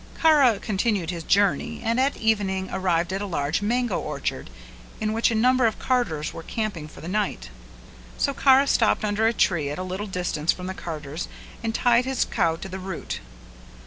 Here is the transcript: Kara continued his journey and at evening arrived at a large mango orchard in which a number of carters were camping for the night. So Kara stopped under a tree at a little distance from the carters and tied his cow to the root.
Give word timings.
Kara 0.19 0.57
continued 0.57 1.11
his 1.11 1.21
journey 1.23 1.79
and 1.83 1.99
at 1.99 2.17
evening 2.17 2.71
arrived 2.71 3.13
at 3.13 3.21
a 3.21 3.27
large 3.27 3.61
mango 3.61 3.99
orchard 3.99 4.49
in 4.99 5.13
which 5.13 5.29
a 5.29 5.35
number 5.35 5.67
of 5.67 5.77
carters 5.77 6.33
were 6.33 6.41
camping 6.41 6.87
for 6.87 7.01
the 7.01 7.07
night. 7.07 7.51
So 8.17 8.33
Kara 8.33 8.65
stopped 8.65 9.05
under 9.05 9.27
a 9.27 9.31
tree 9.33 9.69
at 9.69 9.77
a 9.77 9.83
little 9.83 10.07
distance 10.07 10.51
from 10.51 10.65
the 10.65 10.73
carters 10.73 11.27
and 11.63 11.75
tied 11.75 12.05
his 12.05 12.25
cow 12.25 12.55
to 12.55 12.67
the 12.67 12.79
root. 12.79 13.19